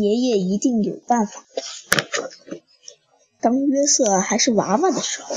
[0.00, 1.44] 爷爷一定有办法。
[3.40, 5.34] 当约瑟还是娃娃的时候，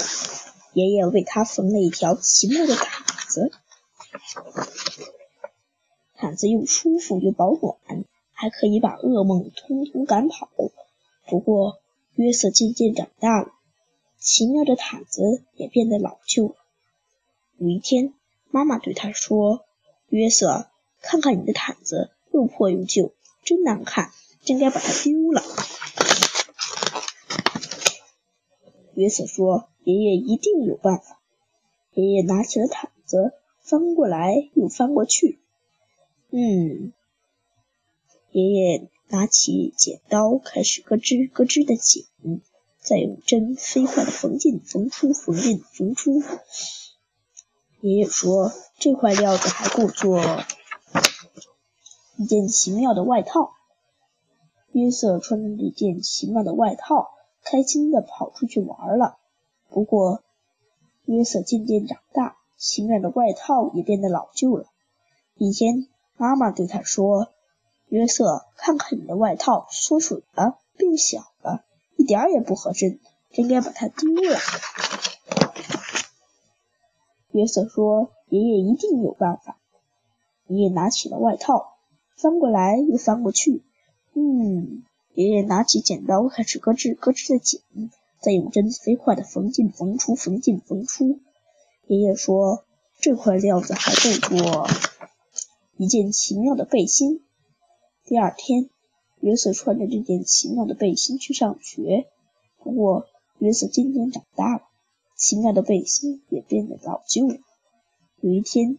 [0.74, 3.52] 爷爷为他缝了一条奇妙的毯子，
[6.16, 8.04] 毯子又舒服又保暖，
[8.34, 10.50] 还可以把噩梦通通赶跑。
[11.28, 11.80] 不过，
[12.16, 13.52] 约瑟渐渐长大了，
[14.20, 16.56] 奇妙的毯子也变得老旧了。
[17.58, 18.14] 有一天，
[18.50, 19.66] 妈妈对他说
[20.10, 20.68] ：“约瑟，
[21.02, 23.14] 看看你的毯子，又破又旧，
[23.44, 24.12] 真难看，
[24.50, 25.44] 真该把它丢了。”
[28.96, 31.22] 约瑟说：“爷爷一定有办法。”
[31.94, 35.40] 爷爷拿起了毯子，翻过来又翻过去。
[36.32, 36.94] 嗯，
[38.32, 42.06] 爷爷拿起剪刀，开始咯吱咯吱的剪，
[42.82, 46.24] 再用针飞快的缝进缝出，缝进缝出。
[47.82, 50.20] 爷爷说：“这块料子还够做
[52.18, 53.54] 一件奇妙的外套。”
[54.72, 57.12] 约瑟穿着这件奇妙的外套。
[57.42, 59.18] 开心的跑出去玩了。
[59.70, 60.24] 不过，
[61.06, 64.66] 约瑟渐渐长大，奇妙的外套也变得老旧了。
[65.36, 65.88] 一天，
[66.18, 67.30] 妈妈对他说
[67.88, 71.64] ：“约瑟，看看你的外套，缩水了，变小了，
[71.96, 73.00] 一点也不合身，
[73.32, 74.38] 真该把它丢了。”
[77.32, 79.58] 约瑟说：“爷爷一定有办法。”
[80.46, 81.78] 爷爷拿起了外套，
[82.18, 83.64] 翻过来又翻过去，
[84.14, 84.84] 嗯。
[85.16, 87.60] 爷爷拿起剪刀，开始咯吱咯吱的剪，
[88.22, 91.20] 再用针飞快的缝进缝出，缝进缝出。
[91.88, 92.64] 爷爷说
[93.02, 94.70] ：“这块料子还够做
[95.76, 97.22] 一件奇妙的背心。”
[98.06, 98.70] 第二天，
[99.20, 102.08] 约瑟穿着这件奇妙的背心去上学。
[102.64, 103.08] 不过，
[103.40, 104.62] 约瑟渐渐长大了，
[105.18, 107.36] 奇妙的背心也变得老旧了。
[108.22, 108.78] 有一天，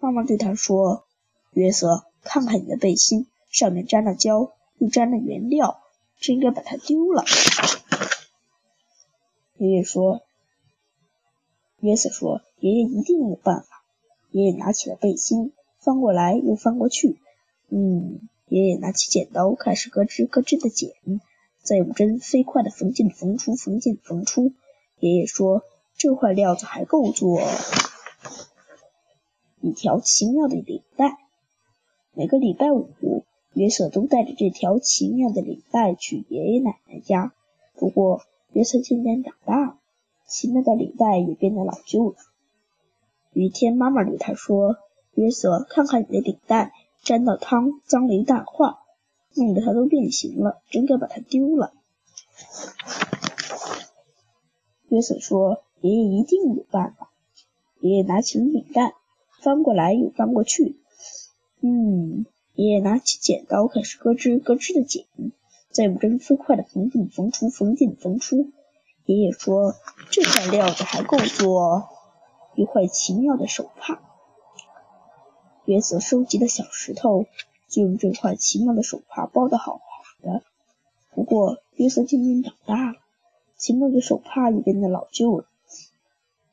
[0.00, 1.04] 妈妈对他说
[1.54, 5.82] ：“约瑟，看看你的背心，上面沾了胶。”又沾了原料，
[6.18, 7.22] 真应该把它丢了。
[9.58, 10.22] 爷爷说
[11.80, 13.84] ：“约瑟说，爷爷一定有办法。”
[14.32, 17.18] 爷爷拿起了背心，翻过来又翻过去。
[17.68, 20.94] 嗯，爷爷拿起剪刀，开始咯吱咯吱的剪，
[21.62, 24.54] 再用针飞快的缝进缝出，缝进缝出。
[24.98, 25.62] 爷爷说
[25.98, 27.38] ：“这块料子还够做
[29.60, 31.18] 一条奇妙的领带。”
[32.16, 33.26] 每个礼拜五。
[33.52, 37.32] 约瑟都带着这条奇妙的领带去爷爷奶奶家。
[37.74, 38.22] 不过，
[38.52, 39.78] 约瑟渐渐长大了，
[40.26, 42.16] 奇妙的领带也变得老旧了。
[43.32, 44.76] 有一天，妈妈对他说
[45.14, 46.72] ：“约瑟，看看你的领带，
[47.02, 48.74] 沾到汤，脏了一大块，
[49.34, 51.72] 弄得它都变形了，真该把它丢了。”
[54.88, 57.10] 约瑟说：“爷爷一定有办法。”
[57.80, 58.94] 爷爷拿起领带，
[59.40, 60.76] 翻过来又翻过去。
[61.60, 62.26] 嗯。
[62.54, 65.06] 爷爷拿起剪刀，开始咯吱咯吱的剪，
[65.70, 68.50] 再用针飞快的缝进缝出，缝进缝出。
[69.06, 69.74] 爷爷说
[70.10, 71.88] ：“这块料子还够做
[72.54, 74.02] 一块奇妙的手帕。”
[75.64, 77.26] 约瑟收集的小石头
[77.68, 79.80] 就用这块奇妙的手帕包得好好
[80.22, 80.42] 的。
[81.14, 82.98] 不过，约瑟渐渐长大了，
[83.56, 85.46] 奇妙的手帕也变得老旧了。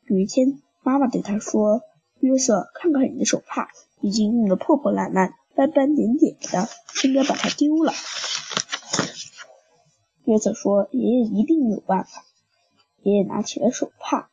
[0.05, 1.81] 有一天，妈妈对他说
[2.21, 3.69] ：“约瑟，看看你的手帕，
[3.99, 6.69] 已经用得破破烂烂。”斑斑点点的，
[7.03, 7.91] 应该把它丢了。
[10.25, 12.23] 约瑟说：“爷爷一定有办法。”
[13.01, 14.29] 爷爷拿起了手帕，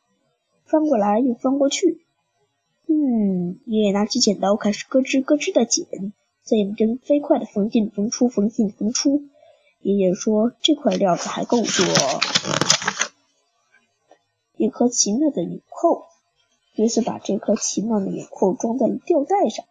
[0.65, 2.05] 翻过来又翻过去。
[2.87, 9.23] 嗯，爷爷拿起剪刀，开始咯吱咯吱的剪，再用针飞快的缝进缝出，缝进缝出。
[9.81, 11.85] 爷爷说：“这块料子还够做
[14.57, 16.05] 一颗奇妙的纽扣。”
[16.77, 19.65] 约瑟把这颗奇妙的纽扣装在了吊带上。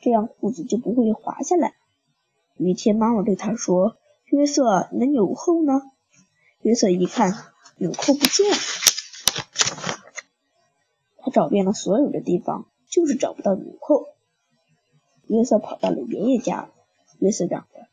[0.00, 1.74] 这样裤子就不会滑下来。
[2.56, 3.96] 有一天，妈妈对他说
[4.26, 5.82] ：“约瑟，你的纽扣呢？”
[6.62, 7.32] 约瑟一看，
[7.76, 8.56] 纽扣不见了。
[11.18, 14.06] 他找遍了所有的地方，就是找不到纽扣。
[15.26, 16.70] 约瑟跑到了爷爷家。
[17.18, 17.86] 约瑟嚷着：“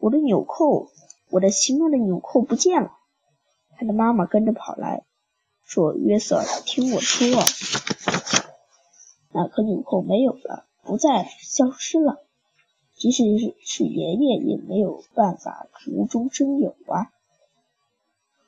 [0.00, 0.90] 我的纽扣，
[1.30, 2.98] 我的奇妙的纽扣不见了！”
[3.78, 5.04] 他的妈妈跟着跑来，
[5.64, 7.28] 说：“约瑟，听我说，
[9.32, 12.24] 那颗纽扣没有了。”不再消失了，
[12.94, 13.24] 即使
[13.64, 17.12] 是爷爷也没有办法无中生有啊！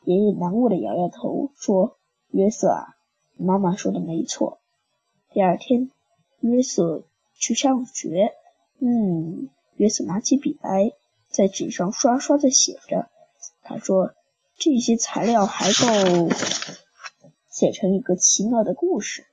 [0.05, 1.97] 爷爷难过的摇摇头说
[2.31, 2.97] ：“约瑟啊，
[3.37, 4.59] 妈妈说的没错。”
[5.33, 5.91] 第二天，
[6.41, 7.05] 约瑟
[7.35, 8.35] 去上学。
[8.81, 10.93] 嗯，约瑟拿起笔来，
[11.31, 13.09] 在纸上刷刷的写着。
[13.63, 14.13] 他说
[14.59, 16.29] ：“这些材料还够
[17.49, 19.25] 写成一个奇妙的故事。”